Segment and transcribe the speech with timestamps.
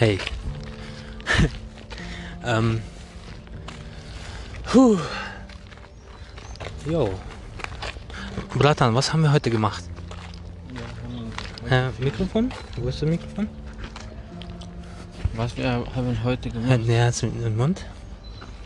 [0.00, 0.18] Hey.
[2.46, 2.80] ähm.
[4.64, 4.96] Puh.
[6.88, 7.10] Jo.
[8.54, 9.84] Bratan, was haben wir heute gemacht?
[11.68, 12.50] Äh, Mikrofon?
[12.78, 13.46] Wo ist das Mikrofon?
[15.34, 16.80] Was wir haben heute gemacht?
[16.88, 17.84] als in den Mund.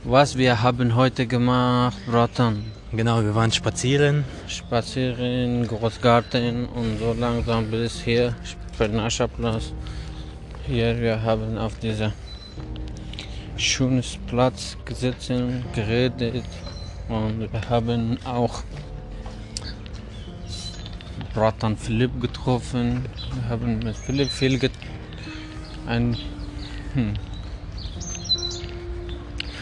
[0.05, 2.63] Was wir haben heute gemacht, Bratan.
[2.93, 4.25] Genau, wir waren spazieren.
[4.47, 8.37] Spazieren, Großgarten und so langsam bis hier,
[8.75, 9.73] Spernascherplatz.
[10.67, 12.13] Hier, wir haben auf dieser
[13.59, 16.43] schönes Platz gesessen, geredet
[17.07, 18.63] und wir haben auch
[21.35, 23.05] Bratan Philipp getroffen.
[23.35, 24.73] Wir haben mit Philipp viel get
[25.87, 26.17] ein
[26.95, 27.13] hm,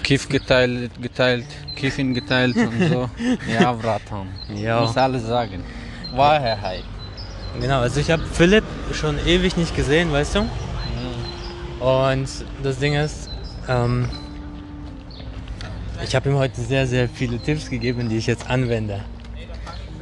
[0.05, 3.11] Kiff geteilt, geteilt, Kiffen geteilt und so.
[3.53, 4.29] ja, Bratan.
[4.55, 4.83] Ja.
[4.83, 5.65] Muss alles sagen.
[6.15, 6.85] Wahrheit.
[7.61, 10.49] Genau, also ich habe Philipp schon ewig nicht gesehen, weißt du?
[11.83, 12.29] Und
[12.63, 13.29] das Ding ist,
[13.69, 14.09] ähm,
[16.05, 19.01] ich habe ihm heute sehr, sehr viele Tipps gegeben, die ich jetzt anwende.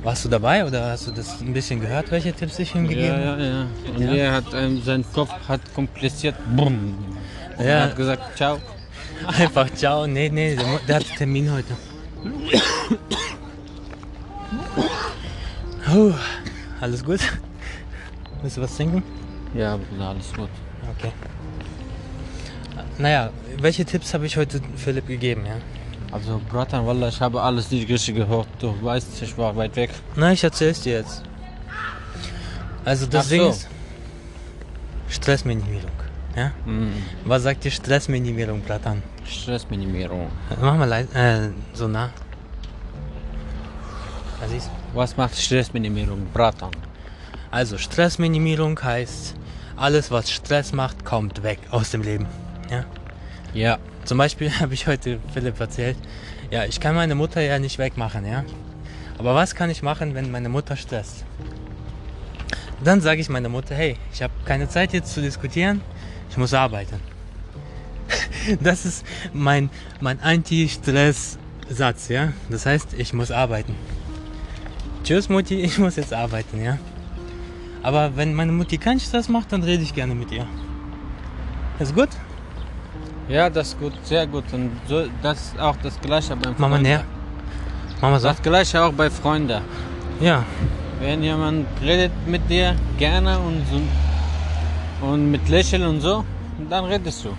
[0.03, 3.21] Warst du dabei oder hast du das ein bisschen gehört, welche Tipps ich ihm gegeben
[3.21, 3.43] Ja, habe?
[3.43, 3.67] ja, ja.
[3.95, 4.13] Und Ja.
[4.15, 6.35] er hat, ähm, sein Kopf hat kompliziert.
[6.55, 6.95] Brumm.
[7.57, 7.81] Er Ja.
[7.85, 8.59] hat gesagt, ciao.
[9.39, 10.07] Einfach ciao.
[10.07, 11.75] Nee, nee, der, der hat Termin heute.
[15.85, 16.13] Puh,
[16.81, 17.21] alles gut?
[18.43, 19.03] Willst du was trinken?
[19.55, 20.49] Ja, alles gut.
[20.99, 21.13] Okay.
[23.01, 25.57] Naja, welche Tipps habe ich heute Philipp gegeben, ja?
[26.13, 28.49] Also, Bratan, Wallah, ich habe alles nicht richtig gehört.
[28.59, 29.91] Du weißt, ich war weit weg.
[30.17, 31.23] Na, ich erzähl's dir jetzt.
[32.85, 33.49] Also das Ach Ding so.
[33.51, 33.69] ist
[35.09, 35.91] Stressminimierung.
[36.37, 36.53] Ja?
[36.67, 36.93] Mhm.
[37.25, 39.03] Was sagt dir Stressminimierung, Bratan?
[39.25, 40.31] Stressminimierung.
[40.61, 42.11] Mach mal leid, äh, so nah.
[44.41, 44.71] Du.
[44.95, 46.27] Was macht Stressminimierung?
[46.33, 46.71] Bratan.
[47.51, 49.35] Also Stressminimierung heißt,
[49.77, 52.27] alles was Stress macht, kommt weg aus dem Leben.
[52.71, 52.85] Ja?
[53.53, 53.79] Ja.
[54.05, 55.97] Zum Beispiel habe ich heute Philipp erzählt,
[56.51, 58.45] ja, ich kann meine Mutter ja nicht wegmachen, ja.
[59.19, 61.25] Aber was kann ich machen, wenn meine Mutter stresst?
[62.83, 65.83] Dann sage ich meiner Mutter, hey, ich habe keine Zeit jetzt zu diskutieren,
[66.31, 67.01] ich muss arbeiten.
[68.61, 69.69] Das ist mein,
[70.01, 72.33] mein Anti-Stress-Satz, ja.
[72.49, 73.75] Das heißt, ich muss arbeiten.
[75.05, 76.79] Tschüss Mutti, ich muss jetzt arbeiten, ja.
[77.83, 80.47] Aber wenn meine Mutti keinen Stress macht, dann rede ich gerne mit ihr.
[81.79, 82.09] Ist gut?
[83.31, 84.45] Ja, das ist gut, sehr gut.
[84.53, 86.89] Und so, das ist auch das Gleiche beim Mama Freunde.
[86.91, 87.05] näher.
[88.01, 89.61] Mama sagt, Das Gleiche auch bei Freunden.
[90.21, 90.43] ja,
[91.01, 93.81] Wenn jemand redet mit dir gerne und so
[95.07, 96.25] und mit Lächeln und so,
[96.69, 97.31] dann redest du.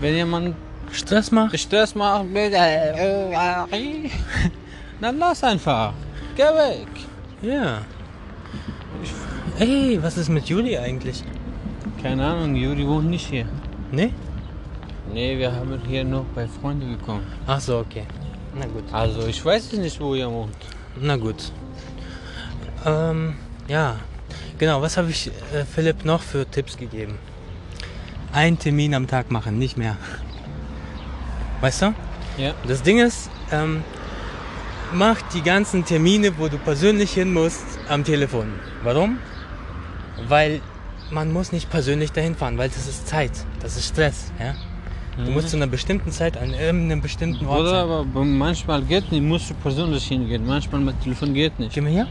[0.00, 0.54] Wenn jemand
[0.92, 1.58] Stress macht.
[1.58, 2.52] Stress macht, mit-
[5.00, 5.92] dann lass einfach.
[6.36, 6.88] Geh weg.
[7.42, 7.78] Ja.
[9.58, 11.22] Ey, was ist mit Juli eigentlich?
[12.02, 13.46] Keine Ahnung, Juri wohnt nicht hier.
[13.92, 14.10] Ne?
[15.12, 17.26] Nee, wir haben hier noch bei Freunden gekommen.
[17.46, 18.04] Ach so, okay.
[18.54, 18.84] Na gut.
[18.92, 20.56] Also ich weiß nicht, wo ihr wohnt.
[21.00, 21.52] Na gut.
[22.84, 23.34] Ähm,
[23.68, 23.96] ja.
[24.58, 27.18] Genau, was habe ich äh, Philipp noch für Tipps gegeben?
[28.32, 29.96] Ein Termin am Tag machen, nicht mehr.
[31.60, 31.94] Weißt du?
[32.38, 32.54] Ja.
[32.66, 33.82] Das Ding ist, ähm,
[34.92, 38.52] mach die ganzen Termine, wo du persönlich hin musst, am Telefon.
[38.82, 39.18] Warum?
[40.28, 40.60] Weil
[41.10, 44.32] man muss nicht persönlich dahin fahren, weil das ist Zeit, das ist Stress.
[44.38, 44.54] Ja?
[45.16, 47.80] Du musst zu einer bestimmten Zeit an irgendeinem bestimmten Ort Oder sein.
[47.80, 50.46] aber manchmal geht nicht, musst du persönlich hingehen.
[50.46, 51.74] Manchmal mit Telefon geht nicht.
[51.74, 52.06] Geh mal hier.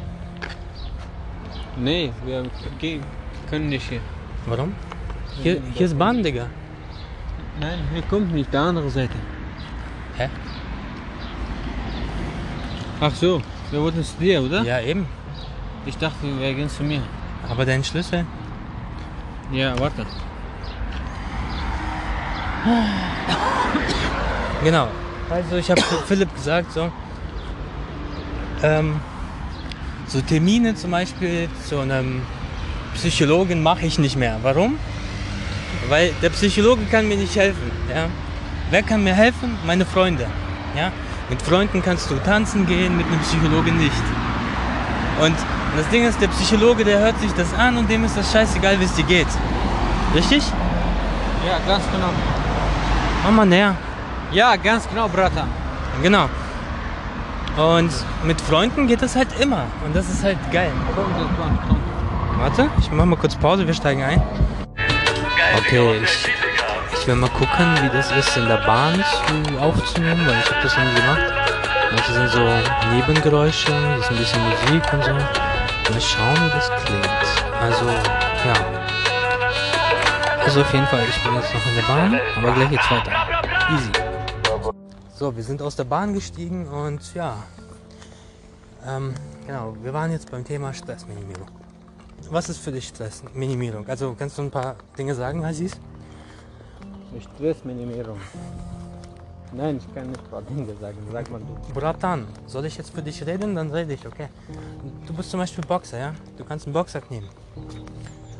[1.78, 2.46] Nee, wir
[2.80, 3.04] gehen,
[3.50, 4.00] können nicht hier.
[4.48, 4.74] Warum?
[5.44, 6.48] Hier, hier ist Bahn, Digga.
[7.60, 9.14] Nein, hier kommt nicht, der andere Seite.
[10.18, 10.30] Hä?
[13.02, 13.42] Ach so,
[13.72, 14.64] wir wollten zu dir, oder?
[14.64, 15.06] Ja, eben.
[15.86, 17.02] Ich dachte, wir gehen zu mir.
[17.48, 18.26] Aber dein Schlüssel?
[19.52, 20.06] Ja, warte.
[24.64, 24.88] Genau.
[25.30, 26.92] Also ich habe Philipp gesagt, so,
[28.64, 29.00] ähm,
[30.08, 32.22] so Termine zum Beispiel zu einem
[32.96, 34.40] Psychologen mache ich nicht mehr.
[34.42, 34.78] Warum?
[35.90, 37.72] Weil der Psychologe kann mir nicht helfen.
[37.90, 38.08] Ja?
[38.72, 39.58] Wer kann mir helfen?
[39.66, 40.26] Meine Freunde.
[40.76, 40.92] Ja?
[41.30, 44.04] Mit Freunden kannst du tanzen gehen, mit einem Psychologen nicht.
[45.22, 45.36] Und
[45.78, 48.80] das Ding ist, der Psychologe, der hört sich das an und dem ist das scheißegal,
[48.80, 49.28] wie es dir geht.
[50.14, 50.44] Richtig?
[51.48, 52.10] Ja, ganz genau.
[53.26, 53.76] Mach mal näher.
[54.32, 55.48] Ja, ganz genau, Brata.
[56.04, 56.30] Genau.
[57.58, 57.92] Und
[58.24, 59.64] mit Freunden geht das halt immer.
[59.84, 60.72] Und das ist halt geil.
[60.94, 61.80] Komm, komm, komm.
[62.40, 64.22] Warte, ich mach mal kurz Pause, wir steigen ein.
[65.58, 66.28] Okay, ich,
[67.00, 70.62] ich will mal gucken, wie das ist in der Bahn zu, aufzunehmen, weil ich habe
[70.62, 71.34] das noch nie gemacht.
[71.94, 72.48] Manche sind so
[72.94, 75.14] Nebengeräusche, das ist ein bisschen Musik und so.
[75.14, 77.10] Mal schauen, wie das klingt.
[77.60, 78.85] Also, ja.
[80.46, 83.12] Also auf jeden Fall, ich bin jetzt noch in der Bahn, aber gleich geht's weiter.
[83.74, 83.92] Easy.
[85.16, 87.36] So, wir sind aus der Bahn gestiegen und ja,
[88.88, 89.16] ähm,
[89.48, 91.48] genau, wir waren jetzt beim Thema Stressminimierung.
[92.30, 93.88] Was ist für dich Stressminimierung?
[93.88, 95.74] Also kannst du ein paar Dinge sagen, Aziz?
[97.36, 98.20] Stressminimierung.
[99.52, 100.98] Nein, ich kann nicht ein paar Dinge sagen.
[101.12, 101.74] Sag mal du.
[101.74, 103.56] Bratan, soll ich jetzt für dich reden?
[103.56, 104.28] Dann rede ich, okay.
[105.08, 106.14] Du bist zum Beispiel Boxer, ja?
[106.38, 107.30] Du kannst einen Boxsack nehmen.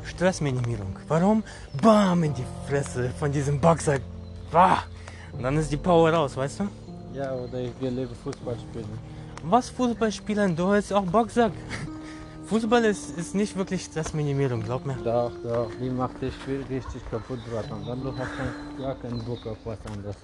[0.06, 0.96] Stressminimierung.
[1.08, 1.42] Warum?
[1.82, 4.00] Bam in die Fresse von diesem Boxsack.
[4.50, 4.84] Bah!
[5.32, 6.68] Und dann ist die Power raus, weißt du?
[7.14, 8.88] Ja, oder ich will lieber Fußball spielen.
[9.42, 10.56] Was Fußball spielen?
[10.56, 11.52] Du hast auch Boxsack.
[12.46, 14.96] Fußball ist, ist nicht wirklich Stressminimierung, glaub mir.
[15.02, 17.84] Doch, doch, die macht dich richtig kaputt, Bratan.
[17.84, 20.16] Dann du hast kein, gar keinen Bock auf was anderes.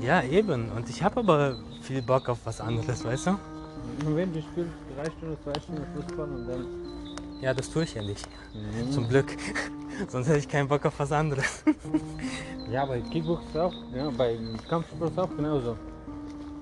[0.00, 0.70] Ja, eben.
[0.72, 3.30] Und ich habe aber viel Bock auf was anderes, weißt du?
[3.30, 6.87] Und wenn du spielst drei Stunden, zwei Stunden Fußball und dann.
[7.40, 8.26] Ja, das tue ich ja nicht.
[8.54, 8.90] Mhm.
[8.92, 9.26] Zum Glück.
[10.08, 11.64] Sonst hätte ich keinen Bock auf was anderes.
[12.70, 14.36] Ja, bei Kickbox auch, ja, bei
[14.68, 15.74] Kampfsport auch genauso.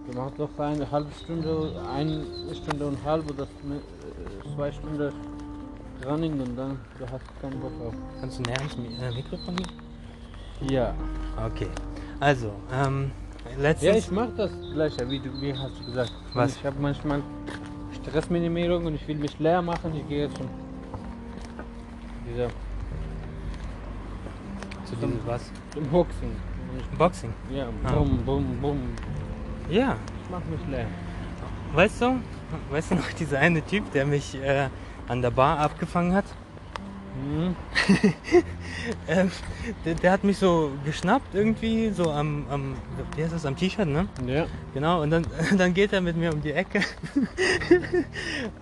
[0.08, 2.23] Du machst doch eine halbe Stunde, eine
[2.55, 5.12] Stunde und halb oder äh, zwei Stunden
[6.05, 7.94] Running und dann du hast keinen Bock auf.
[8.20, 10.70] Kannst du näher ans äh, Mikrofon gehen?
[10.70, 10.94] Ja.
[11.44, 11.69] Okay.
[12.20, 13.11] Also, ähm,
[13.56, 13.96] Ja, letztens.
[13.99, 16.12] ich mach das gleiche, wie du wie hast du gesagt.
[16.34, 16.55] Was?
[16.55, 17.20] Ich habe manchmal
[17.96, 19.93] Stressminimierung und ich will mich leer machen.
[19.96, 20.49] Ich gehe zum
[22.28, 22.49] dieser
[24.84, 25.50] zu diesem was?
[25.75, 27.32] Und ich- Boxing.
[27.50, 27.93] Ja, Ah.
[27.93, 28.78] bum, bum, bum.
[29.70, 29.96] Ja.
[30.23, 30.87] Ich mach mich leer.
[31.75, 32.19] Weißt du,
[32.70, 34.69] weißt du noch dieser eine Typ, der mich äh,
[35.08, 36.25] an der Bar abgefangen hat?
[37.25, 37.56] Mhm.
[39.08, 39.32] Ähm,
[39.84, 42.76] der, der hat mich so geschnappt irgendwie, so am, am
[43.17, 44.06] wie heißt das, am T-Shirt, ne?
[44.26, 44.46] Ja.
[44.75, 45.26] Genau, und dann,
[45.58, 46.81] dann geht er mit mir um die Ecke.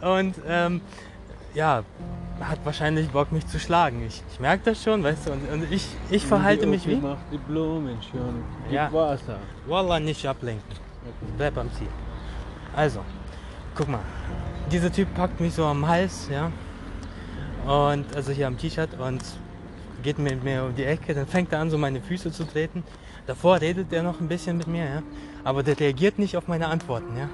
[0.01, 0.81] und ähm,
[1.55, 1.83] ja,
[2.49, 4.05] hat wahrscheinlich Bock, mich zu schlagen.
[4.07, 6.97] Ich, ich merke das schon, weißt du, und, und ich, ich verhalte mich wie?
[6.97, 8.43] Mach die Blumen schon.
[8.65, 8.93] Gib Ja.
[8.93, 9.39] Wasser.
[9.67, 10.77] Wallah, nicht ablenken.
[11.37, 11.89] Bleib am Ziel.
[12.75, 13.01] Also,
[13.75, 14.01] guck mal.
[14.71, 16.51] Dieser Typ packt mich so am Hals, ja.
[17.67, 19.23] Und, also hier am T-Shirt und
[20.03, 21.15] geht mit mir um die Ecke.
[21.15, 22.83] Dann fängt er an, so meine Füße zu treten.
[23.27, 25.03] Davor redet er noch ein bisschen mit mir, ja.
[25.45, 27.29] Aber der reagiert nicht auf meine Antworten, ja.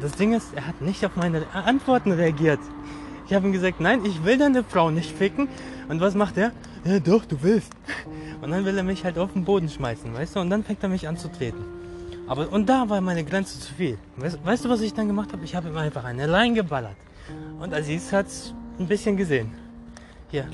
[0.00, 2.60] Das Ding ist, er hat nicht auf meine Antworten reagiert.
[3.26, 5.48] Ich habe ihm gesagt, nein, ich will deine Frau nicht ficken.
[5.88, 6.52] Und was macht er?
[6.84, 7.72] Ja, doch, du willst.
[8.40, 10.40] Und dann will er mich halt auf den Boden schmeißen, weißt du?
[10.40, 11.64] Und dann fängt er mich an zu treten.
[12.28, 13.98] Aber und da war meine Grenze zu viel.
[14.16, 15.44] Weißt, weißt du, was ich dann gemacht habe?
[15.44, 16.96] Ich habe ihm einfach eine Line geballert.
[17.60, 19.52] Und Aziz hat's ein bisschen gesehen.
[20.30, 20.46] Hier.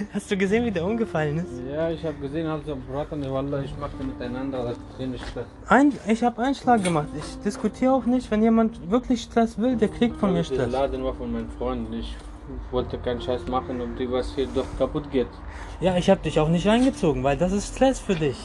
[0.14, 1.48] hast du gesehen, wie der umgefallen ist?
[1.70, 5.44] Ja, ich habe gesehen, also Braten, Wallah, ich mache miteinander, das finde ich das.
[5.68, 7.08] Ein, ich habe einen Schlag gemacht.
[7.16, 10.72] Ich diskutiere auch nicht, wenn jemand wirklich Stress will, der kriegt von mir Der Stress.
[10.72, 11.92] Laden war von meinen Freunden.
[11.92, 12.16] Ich
[12.70, 15.28] wollte keinen Scheiß machen, ob die was hier doch kaputt geht.
[15.80, 18.36] Ja, ich habe dich auch nicht reingezogen, weil das ist Stress für dich.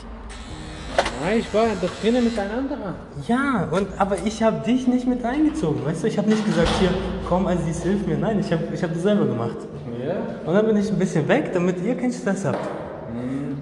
[1.24, 2.96] Nein, ich war doch drinnen miteinander.
[3.28, 6.08] Ja, und, aber ich habe dich nicht mit reingezogen, weißt du?
[6.08, 6.90] Ich habe nicht gesagt, hier,
[7.28, 8.18] komm, Aziz, hilf mir.
[8.18, 9.58] Nein, ich habe ich hab das selber gemacht.
[10.06, 10.18] Ja?
[10.46, 12.68] Und dann bin ich ein bisschen weg, damit ihr keinen Stress habt.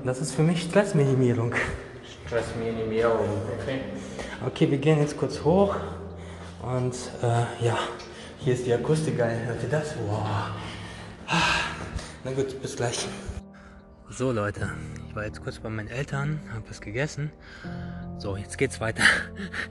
[0.04, 1.54] Das ist für mich Stressminimierung.
[2.26, 3.30] Stressminimierung.
[3.62, 3.80] Okay.
[4.46, 5.76] Okay, wir gehen jetzt kurz hoch.
[6.62, 7.78] Und äh, ja,
[8.40, 9.40] hier ist die Akustik geil.
[9.46, 9.96] Hört ihr das?
[10.06, 10.26] Wow.
[11.28, 11.40] Ah,
[12.26, 13.08] Na gut, bis gleich.
[14.10, 14.70] So Leute,
[15.08, 17.32] ich war jetzt kurz bei meinen Eltern, habe was gegessen.
[18.18, 19.04] So, jetzt geht's weiter.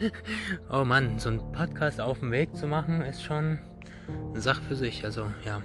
[0.71, 3.59] oh Mann, so ein Podcast auf dem Weg zu machen, ist schon
[4.31, 5.05] eine Sache für sich.
[5.05, 5.63] Also ja.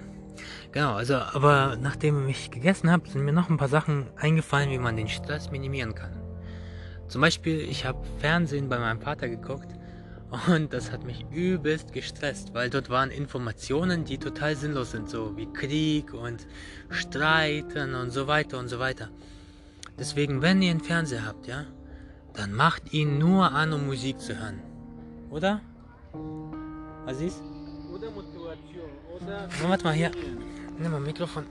[0.72, 4.78] Genau, also aber nachdem ich gegessen habe, sind mir noch ein paar Sachen eingefallen, wie
[4.78, 6.12] man den Stress minimieren kann.
[7.08, 9.68] Zum Beispiel, ich habe Fernsehen bei meinem Vater geguckt
[10.48, 15.36] und das hat mich übelst gestresst, weil dort waren Informationen, die total sinnlos sind, so
[15.36, 16.46] wie Krieg und
[16.90, 19.08] Streiten und so weiter und so weiter.
[19.98, 21.64] Deswegen, wenn ihr einen Fernseher habt, ja,
[22.34, 24.60] dann macht ihn nur an, um Musik zu hören.
[25.30, 25.60] Oder?
[27.06, 27.42] Aziz?
[27.92, 28.08] Oder.
[28.14, 28.37] Na,
[29.66, 30.10] warte mal hier.
[30.78, 31.44] Nimm mal Mikrofon.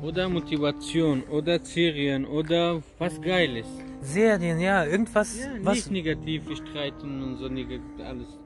[0.00, 3.66] Oder Motivation, oder Serien, oder was Geiles.
[4.00, 5.74] Serien, ja, irgendwas, Ja, was.
[5.76, 7.46] nicht negativ streiten und so
[8.04, 8.38] alles.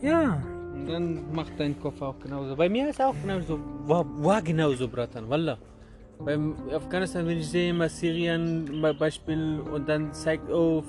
[0.00, 0.42] Ja,
[0.74, 2.56] Und dann macht dein Kopf auch genauso.
[2.56, 5.58] Bei mir ist auch genauso, war, war genauso, Bratan, Wallah.
[6.18, 10.82] Beim Afghanistan, wenn ich sehe immer Syrien bei Beispiel und dann zeigt, oh,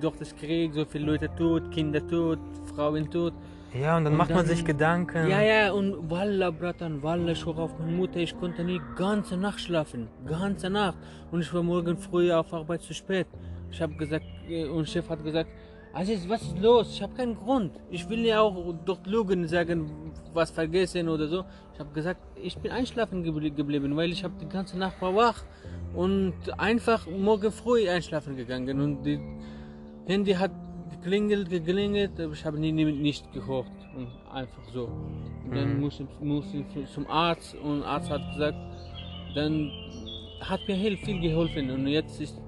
[0.00, 2.38] durch das Krieg, so viele Leute tot, Kinder tot,
[2.74, 3.32] Frauen tot.
[3.74, 5.28] Ja, und dann Und macht man dann- sich Gedanken.
[5.28, 9.36] Ja, ja, und Wallah, Bratan, Wallah, ich hoch auf meine Mutter, ich konnte nie ganze
[9.36, 10.96] Nacht schlafen, ganze Nacht.
[11.30, 13.26] Und ich war morgen früh auf Arbeit zu spät.
[13.70, 15.50] Ich habe gesagt, äh, und Chef hat gesagt,
[15.94, 16.90] Also was ist los?
[16.92, 17.72] Ich habe keinen Grund.
[17.90, 19.90] Ich will ja auch durch Lügen sagen,
[20.34, 21.44] was vergessen oder so.
[21.72, 25.14] Ich habe gesagt, ich bin einschlafen geblie- geblieben, weil ich habe die ganze Nacht war
[25.16, 25.42] wach
[25.94, 29.18] und einfach morgen früh einschlafen gegangen und die
[30.06, 30.50] Handy hat
[31.08, 34.84] geklingelt, geklingelt, aber ich habe nie, nie, nicht gehört und einfach so.
[35.44, 35.80] Und dann Mhm.
[35.80, 38.58] musste, musste ich zum Arzt und der Arzt hat gesagt,
[39.34, 39.70] dann
[40.40, 42.40] hat mir viel geholfen und jetzt ist,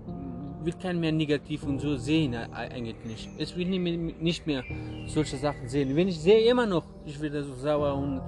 [0.63, 3.29] will kein mehr negativ und so sehen äh, eigentlich nicht.
[3.39, 4.65] Es will nicht mehr, nicht mehr
[5.07, 5.97] solche Sachen sehen.
[5.97, 8.23] Wenn ich sehe immer noch, ich werde so sauer und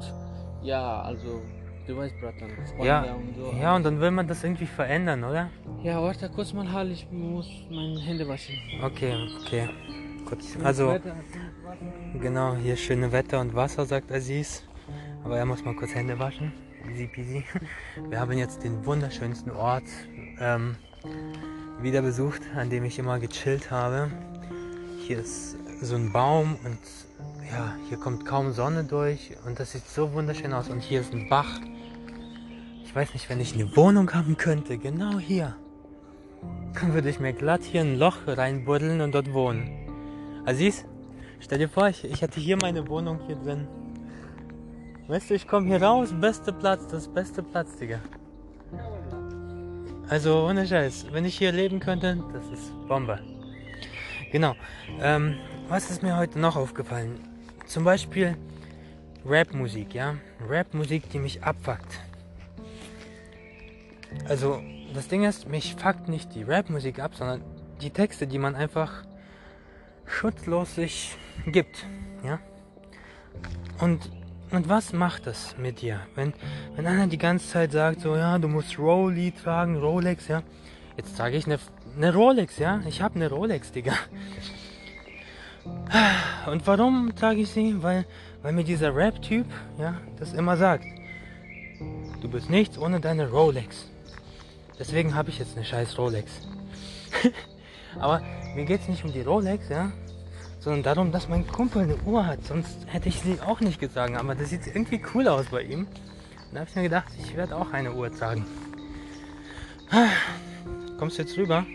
[0.63, 1.43] ja, also
[1.87, 2.51] du weißt, Bratan,
[2.83, 3.55] Ja, und so.
[3.61, 5.51] ja, und dann will man das irgendwie verändern, oder?
[5.83, 8.55] Ja, warte kurz mal, Hal, ich muss meine Hände waschen.
[8.83, 9.69] Okay, okay.
[10.33, 10.65] Gut.
[10.65, 10.99] Also,
[12.19, 14.63] genau, hier schöne Wetter und Wasser, sagt Aziz.
[15.25, 16.55] Aber er muss mal kurz Hände waschen.
[16.91, 17.45] Easy peasy.
[18.09, 19.85] Wir haben jetzt den wunderschönsten Ort
[20.41, 20.77] ähm,
[21.83, 24.11] wieder besucht, an dem ich immer gechillt habe.
[25.07, 26.79] Hier ist so ein Baum und
[27.51, 30.71] ja, hier kommt kaum Sonne durch und das sieht so wunderschön aus.
[30.71, 31.61] Und hier ist ein Bach.
[32.87, 35.57] Ich weiß nicht, wenn ich eine Wohnung haben könnte, genau hier,
[36.73, 39.82] dann würde ich mir glatt hier ein Loch reinbuddeln und dort wohnen.
[40.45, 40.85] Aziz,
[41.39, 43.69] stell dir vor, ich, ich hätte hier meine Wohnung hier drin.
[45.07, 48.01] Weißt du, ich komme hier raus, beste Platz, das beste Platz, Digga.
[50.09, 53.21] Also ohne Scheiß, wenn ich hier leben könnte, das ist Bombe.
[54.33, 54.55] Genau.
[55.01, 55.37] Ähm,
[55.69, 57.21] was ist mir heute noch aufgefallen?
[57.67, 58.37] Zum Beispiel
[59.25, 60.17] Rap-Musik, ja?
[60.49, 62.01] Rap-Musik, die mich abfuckt.
[64.29, 64.61] Also,
[64.93, 67.43] das Ding ist, mich fuckt nicht die Rap-Musik ab, sondern
[67.81, 69.05] die Texte, die man einfach
[70.07, 71.17] schutzlos sich
[71.47, 71.87] gibt,
[72.25, 72.39] ja?
[73.81, 74.11] Und,
[74.51, 76.01] und was macht das mit dir?
[76.15, 76.35] Wenn,
[76.77, 80.43] wenn einer die ganze Zeit sagt, so, ja, du musst Rolli tragen, Rolex, ja?
[80.97, 81.59] Jetzt trage ich eine,
[81.97, 82.81] eine Rolex, ja?
[82.87, 83.95] Ich habe eine Rolex, Digga.
[86.47, 87.83] Und warum trage ich sie?
[87.83, 88.05] Weil,
[88.43, 89.47] weil mir dieser Rap-Typ,
[89.79, 90.85] ja, das immer sagt.
[92.21, 93.89] Du bist nichts ohne deine Rolex.
[94.79, 96.31] Deswegen habe ich jetzt eine scheiß Rolex.
[97.99, 98.23] Aber
[98.55, 99.93] mir geht es nicht um die Rolex, ja,
[100.61, 102.45] sondern darum, dass mein Kumpel eine Uhr hat.
[102.45, 104.17] Sonst hätte ich sie auch nicht getragen.
[104.17, 105.87] Aber das sieht irgendwie cool aus bei ihm.
[106.53, 108.45] Da habe ich mir gedacht, ich werde auch eine Uhr tragen.
[110.99, 111.67] Kommst du jetzt rüber?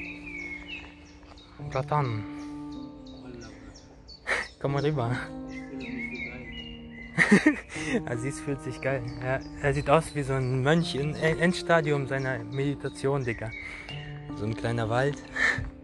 [1.71, 2.23] Bratan,
[4.61, 5.11] komm mal rüber.
[8.05, 9.03] Aziz fühlt sich geil.
[9.21, 13.51] Er, er sieht aus wie so ein Mönch im Endstadium seiner Meditation, Digga.
[14.35, 15.17] So ein kleiner Wald.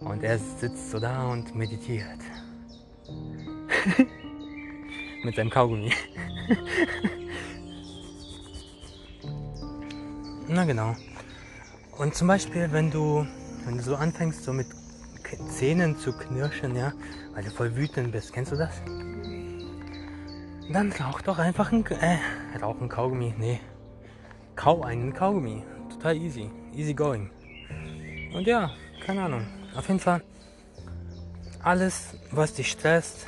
[0.00, 2.18] Und er sitzt so da und meditiert.
[5.24, 5.92] Mit seinem Kaugummi.
[10.48, 10.96] Na genau.
[11.98, 13.26] Und zum Beispiel, wenn du,
[13.66, 14.66] wenn du so anfängst, so mit
[15.48, 16.92] Zähnen zu knirschen, ja,
[17.34, 18.80] weil du voll wütend bist, kennst du das?
[20.72, 22.18] Dann rauch doch einfach ein, äh,
[22.60, 23.60] rauch ein Kaugummi, nee.
[24.56, 25.62] Kau einen Kaugummi.
[25.90, 26.50] Total easy.
[26.74, 27.30] Easy going.
[28.34, 28.70] Und ja,
[29.04, 29.46] keine Ahnung.
[29.74, 30.22] Auf jeden Fall,
[31.62, 33.26] alles, was dich stresst,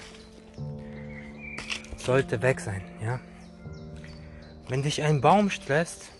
[1.96, 3.20] sollte weg sein, ja.
[4.68, 6.10] Wenn dich ein Baum stresst,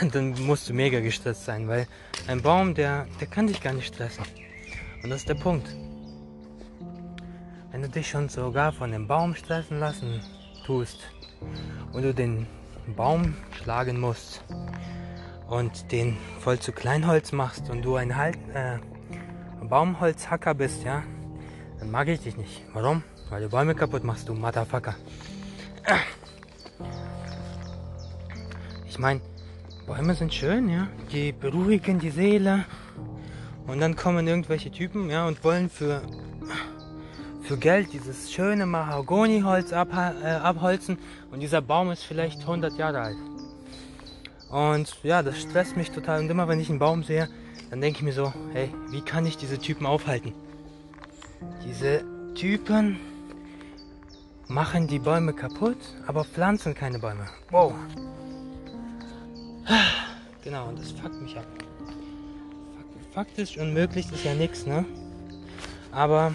[0.12, 1.86] dann musst du mega gestresst sein, weil
[2.26, 4.24] ein Baum, der, der kann dich gar nicht stressen.
[5.02, 5.68] Und das ist der Punkt.
[7.70, 10.20] Wenn du dich schon sogar von dem Baum stressen lassen
[10.66, 10.98] tust
[11.92, 12.46] und du den
[12.96, 14.42] Baum schlagen musst
[15.50, 18.78] und den voll zu Kleinholz machst und du ein halt, äh,
[19.62, 21.02] Baumholzhacker bist, ja,
[21.78, 22.62] dann mag ich dich nicht.
[22.72, 23.02] Warum?
[23.28, 24.94] Weil du Bäume kaputt machst, du Motherfucker.
[28.88, 29.20] Ich meine,
[29.86, 30.88] Bäume sind schön, ja.
[31.12, 32.64] Die beruhigen die Seele.
[33.66, 36.02] Und dann kommen irgendwelche Typen, ja, und wollen für,
[37.42, 40.98] für Geld dieses schöne Mahagoniholz abha- äh, abholzen.
[41.30, 43.16] Und dieser Baum ist vielleicht 100 Jahre alt.
[44.50, 46.20] Und ja, das stresst mich total.
[46.20, 47.28] Und immer wenn ich einen Baum sehe,
[47.70, 50.32] dann denke ich mir so, hey, wie kann ich diese Typen aufhalten?
[51.64, 52.02] Diese
[52.34, 52.98] Typen
[54.48, 57.26] machen die Bäume kaputt, aber pflanzen keine Bäume.
[57.50, 57.72] Wow.
[60.42, 61.46] Genau, und das fuckt mich ab.
[63.14, 64.84] Fak- Faktisch unmöglich ist ja nichts, ne?
[65.92, 66.34] Aber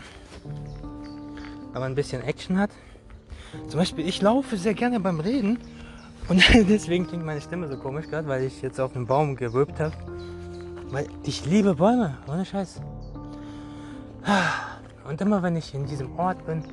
[1.73, 2.69] wenn man ein bisschen Action hat.
[3.67, 5.59] Zum Beispiel, ich laufe sehr gerne beim Reden.
[6.27, 9.79] Und deswegen klingt meine Stimme so komisch gerade, weil ich jetzt auf einen Baum gewölbt
[9.79, 9.95] habe.
[10.89, 12.81] Weil ich liebe Bäume, ohne Scheiß.
[15.07, 16.63] Und immer wenn ich in diesem Ort bin,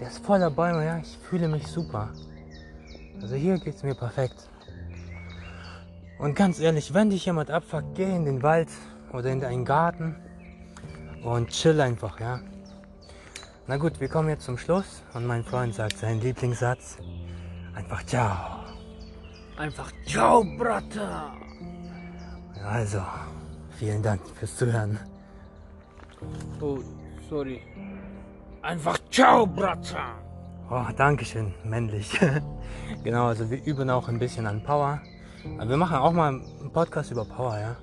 [0.00, 2.10] der ist voller Bäume, ja, ich fühle mich super.
[3.20, 4.48] Also hier geht's mir perfekt.
[6.18, 8.68] Und ganz ehrlich, wenn dich jemand abfuckt, geh in den Wald
[9.12, 10.16] oder in deinen Garten
[11.22, 12.40] und chill einfach, ja.
[13.66, 16.98] Na gut, wir kommen jetzt zum Schluss und mein Freund sagt seinen Lieblingssatz.
[17.74, 18.63] Einfach ciao.
[19.56, 21.32] Einfach ciao, Brata.
[22.64, 23.02] Also,
[23.78, 24.98] vielen Dank fürs Zuhören.
[26.60, 26.78] Oh,
[27.28, 27.60] sorry.
[28.62, 30.14] Einfach ciao, Brata.
[30.70, 32.18] Oh, Dankeschön, männlich.
[33.04, 35.00] genau, also wir üben auch ein bisschen an Power.
[35.58, 37.76] Aber wir machen auch mal einen Podcast über Power, ja.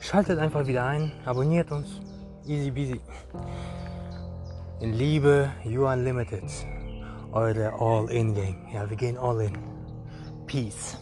[0.00, 2.00] Schaltet einfach wieder ein, abonniert uns.
[2.46, 3.00] Easy peasy.
[4.80, 6.44] In Liebe, You Unlimited.
[7.32, 8.68] Eure All-In-Game.
[8.72, 9.52] Ja, wir gehen all in.
[10.46, 10.96] Peace.